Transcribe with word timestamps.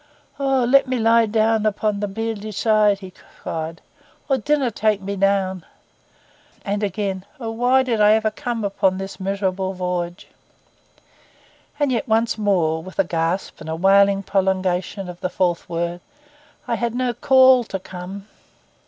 'O 0.39 0.63
let 0.63 0.87
me 0.87 0.97
lie 0.97 1.27
down 1.27 1.63
upon 1.63 1.99
the 1.99 2.07
bieldy 2.07 2.51
side,' 2.51 3.01
he 3.01 3.11
cried; 3.11 3.81
'O 4.31 4.37
dinna 4.37 4.71
take 4.71 4.99
me 4.99 5.15
down!' 5.15 5.63
And 6.65 6.81
again: 6.81 7.23
'O 7.39 7.51
why 7.51 7.83
did 7.83 7.99
ever 8.01 8.27
I 8.29 8.31
come 8.31 8.63
upon 8.63 8.97
this 8.97 9.19
miserable 9.19 9.73
voyage?' 9.73 10.27
And 11.79 11.91
yet 11.91 12.07
once 12.07 12.35
more, 12.35 12.81
with 12.81 12.97
a 12.97 13.03
gasp 13.03 13.61
and 13.61 13.69
a 13.69 13.75
wailing 13.75 14.23
prolongation 14.23 15.07
of 15.07 15.19
the 15.19 15.29
fourth 15.29 15.69
word: 15.69 16.01
'I 16.67 16.73
had 16.77 16.95
no 16.95 17.13
call 17.13 17.63
to 17.65 17.77
come. 17.77 18.25